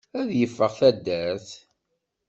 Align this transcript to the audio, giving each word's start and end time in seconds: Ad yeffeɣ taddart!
Ad 0.19 0.29
yeffeɣ 0.39 0.71
taddart! 0.79 1.49